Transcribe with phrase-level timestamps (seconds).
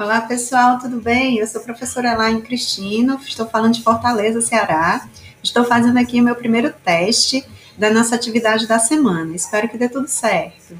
[0.00, 1.36] Olá, pessoal, tudo bem?
[1.36, 5.06] Eu sou a professora Elaine Cristino, estou falando de Fortaleza, Ceará.
[5.42, 7.44] Estou fazendo aqui o meu primeiro teste
[7.76, 9.36] da nossa atividade da semana.
[9.36, 10.74] Espero que dê tudo certo.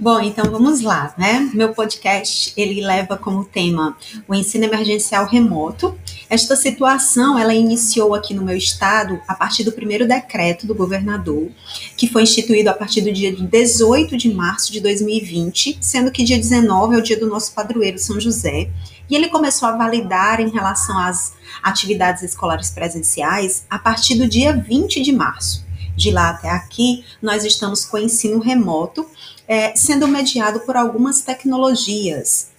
[0.00, 1.50] Bom, então vamos lá, né?
[1.52, 3.96] Meu podcast, ele leva como tema
[4.28, 5.98] o ensino emergencial remoto.
[6.30, 11.48] Esta situação, ela iniciou aqui no meu estado a partir do primeiro decreto do governador,
[11.96, 16.38] que foi instituído a partir do dia 18 de março de 2020, sendo que dia
[16.38, 18.70] 19 é o dia do nosso padroeiro São José,
[19.10, 24.52] e ele começou a validar em relação às atividades escolares presenciais a partir do dia
[24.52, 25.66] 20 de março.
[25.98, 29.04] De lá até aqui, nós estamos com o ensino remoto,
[29.48, 32.52] é, sendo mediado por algumas tecnologias.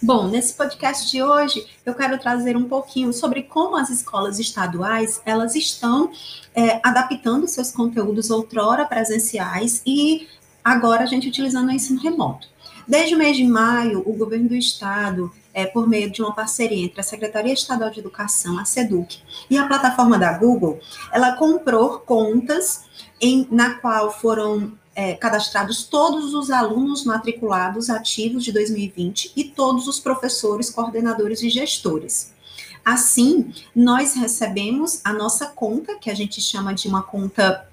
[0.00, 5.20] Bom, nesse podcast de hoje eu quero trazer um pouquinho sobre como as escolas estaduais
[5.26, 6.12] elas estão
[6.54, 10.28] é, adaptando seus conteúdos outrora presenciais e
[10.62, 12.46] agora a gente utilizando o ensino remoto.
[12.86, 16.84] Desde o mês de maio, o governo do estado, é, por meio de uma parceria
[16.84, 19.18] entre a Secretaria Estadual de Educação, a SEDUC,
[19.50, 20.78] e a plataforma da Google,
[21.12, 22.84] ela comprou contas
[23.20, 29.88] em, na qual foram é, cadastrados todos os alunos matriculados ativos de 2020 e todos
[29.88, 32.32] os professores, coordenadores e gestores.
[32.84, 37.68] Assim, nós recebemos a nossa conta, que a gente chama de uma conta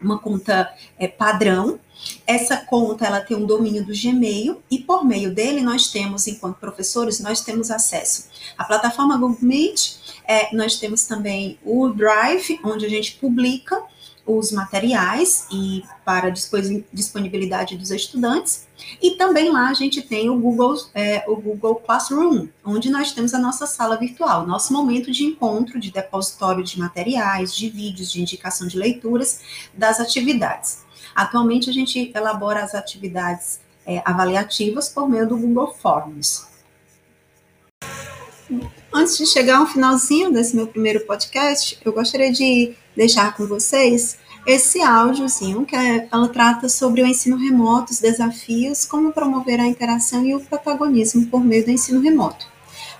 [0.00, 1.78] uma conta é, padrão.
[2.26, 6.56] Essa conta ela tem um domínio do Gmail e por meio dele nós temos, enquanto
[6.56, 9.98] professores, nós temos acesso à plataforma Google Meet.
[10.26, 13.82] É, nós temos também o Drive, onde a gente publica
[14.36, 18.66] os materiais e para disponibilidade dos estudantes.
[19.00, 23.34] E também lá a gente tem o Google, é, o Google Classroom, onde nós temos
[23.34, 28.20] a nossa sala virtual, nosso momento de encontro, de depositório de materiais, de vídeos, de
[28.20, 29.40] indicação de leituras
[29.74, 30.84] das atividades.
[31.14, 36.49] Atualmente a gente elabora as atividades é, avaliativas por meio do Google Forms.
[39.00, 44.18] Antes de chegar ao finalzinho desse meu primeiro podcast, eu gostaria de deixar com vocês
[44.46, 49.66] esse áudiozinho que é, ela trata sobre o ensino remoto, os desafios, como promover a
[49.66, 52.46] interação e o protagonismo por meio do ensino remoto.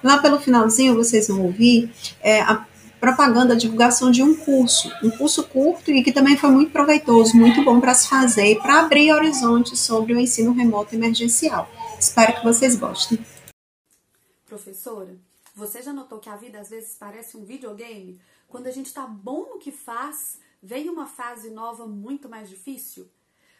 [0.02, 2.64] Lá pelo finalzinho vocês vão ouvir é, a
[2.98, 7.36] propaganda, a divulgação de um curso, um curso curto e que também foi muito proveitoso,
[7.36, 11.70] muito bom para se fazer e para abrir horizontes sobre o ensino remoto emergencial.
[12.00, 13.18] Espero que vocês gostem.
[14.46, 15.29] Professora,
[15.60, 18.18] você já notou que a vida às vezes parece um videogame?
[18.48, 23.10] Quando a gente está bom no que faz, vem uma fase nova muito mais difícil?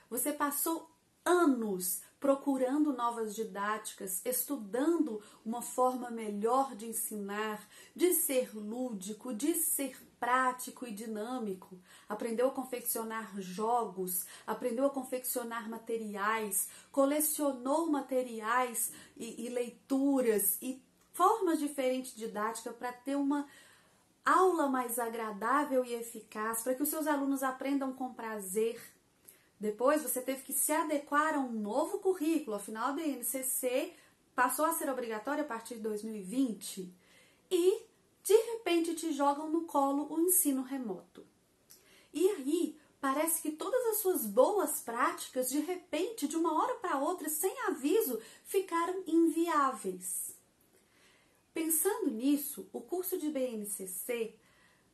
[0.09, 0.91] Você passou
[1.23, 9.97] anos procurando novas didáticas, estudando uma forma melhor de ensinar, de ser lúdico, de ser
[10.19, 11.79] prático e dinâmico.
[12.09, 20.83] Aprendeu a confeccionar jogos, aprendeu a confeccionar materiais, colecionou materiais e, e leituras e
[21.13, 23.47] formas diferentes de didática para ter uma
[24.25, 28.81] aula mais agradável e eficaz, para que os seus alunos aprendam com prazer.
[29.59, 33.93] Depois você teve que se adequar a um novo currículo, afinal a BNCC
[34.35, 36.95] passou a ser obrigatória a partir de 2020
[37.51, 37.83] e
[38.23, 41.27] de repente te jogam no colo o ensino remoto.
[42.13, 46.99] E aí parece que todas as suas boas práticas, de repente, de uma hora para
[46.99, 50.40] outra, sem aviso, ficaram inviáveis.
[51.53, 54.35] Pensando nisso, o curso de BNCC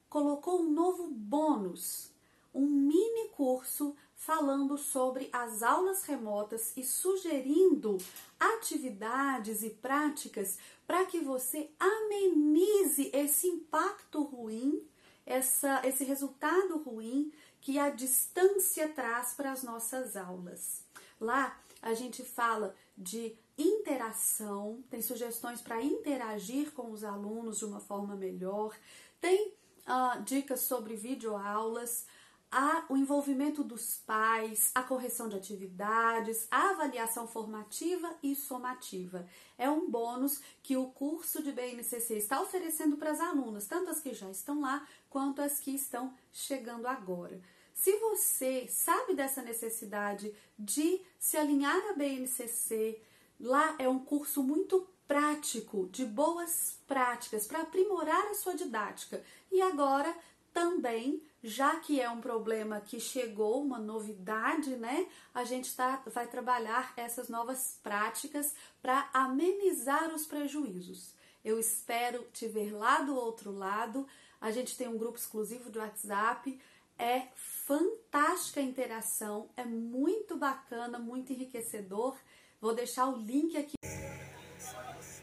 [0.08, 2.10] colocou um novo bônus,
[2.54, 7.98] um mini curso falando sobre as aulas remotas e sugerindo
[8.40, 14.82] atividades e práticas para que você amenize esse impacto ruim,
[15.26, 17.30] essa, esse resultado ruim
[17.60, 20.82] que a distância traz para as nossas aulas.
[21.20, 27.80] Lá a gente fala de interação, tem sugestões para interagir com os alunos de uma
[27.80, 28.76] forma melhor,
[29.20, 29.52] tem
[29.86, 32.04] uh, dicas sobre videoaulas,
[32.50, 39.26] a, o envolvimento dos pais, a correção de atividades, a avaliação formativa e somativa.
[39.56, 44.00] É um bônus que o curso de BNCC está oferecendo para as alunas, tanto as
[44.00, 47.40] que já estão lá quanto as que estão chegando agora.
[47.76, 53.00] Se você sabe dessa necessidade de se alinhar à BNCC,
[53.38, 59.22] Lá é um curso muito prático, de boas práticas, para aprimorar a sua didática.
[59.52, 60.14] E agora
[60.52, 65.06] também, já que é um problema que chegou, uma novidade, né?
[65.34, 71.14] A gente tá, vai trabalhar essas novas práticas para amenizar os prejuízos.
[71.44, 74.08] Eu espero te ver lá do outro lado.
[74.40, 76.58] A gente tem um grupo exclusivo de WhatsApp.
[76.98, 82.16] É fantástica a interação, é muito bacana, muito enriquecedor
[82.60, 83.74] Vou deixar o link aqui.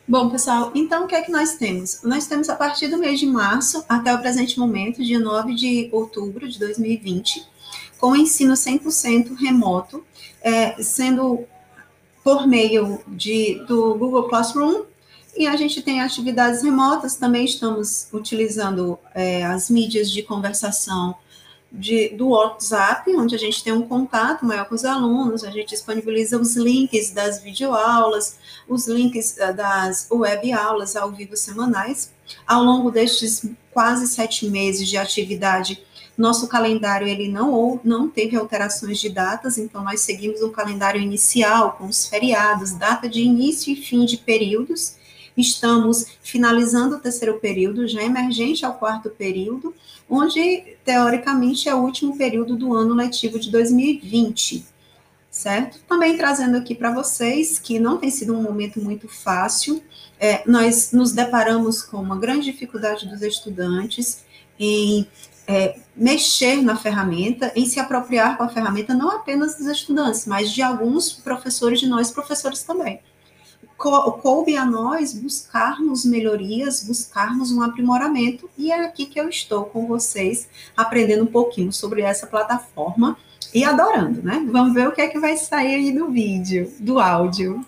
[0.08, 2.02] Bom, pessoal, então o que é que nós temos?
[2.04, 5.90] Nós temos a partir do mês de março até o presente momento, dia 9 de
[5.92, 7.46] outubro de 2020,
[8.00, 10.06] com ensino 100% remoto,
[10.42, 11.46] é, sendo
[12.24, 14.84] por meio de, do Google Classroom,
[15.36, 21.16] e a gente tem atividades remotas, também estamos utilizando é, as mídias de conversação
[21.74, 25.70] de, do WhatsApp, onde a gente tem um contato maior com os alunos, a gente
[25.70, 28.38] disponibiliza os links das videoaulas,
[28.70, 32.14] os links eh, das web aulas ao vivo semanais.
[32.46, 35.84] Ao longo destes quase sete meses de atividade,
[36.16, 41.72] nosso calendário ele não, não teve alterações de datas, então nós seguimos um calendário inicial
[41.72, 44.96] com os feriados, data de início e fim de períodos.
[45.36, 49.74] Estamos finalizando o terceiro período, já emergente ao quarto período,
[50.10, 54.64] onde, teoricamente, é o último período do ano letivo de 2020,
[55.32, 55.80] certo?
[55.88, 59.84] Também trazendo aqui para vocês que não tem sido um momento muito fácil,
[60.20, 64.24] é, nós nos deparamos com uma grande dificuldade dos estudantes
[64.60, 65.08] em
[65.48, 70.52] é, mexer na ferramenta, em se apropriar com a ferramenta, não apenas dos estudantes, mas
[70.52, 73.02] de alguns professores, de nós professores também
[73.78, 79.86] coube a nós buscarmos melhorias, buscarmos um aprimoramento, e é aqui que eu estou com
[79.86, 83.18] vocês, aprendendo um pouquinho sobre essa plataforma
[83.54, 84.48] e adorando, né?
[84.50, 87.62] Vamos ver o que é que vai sair aí do vídeo, do áudio.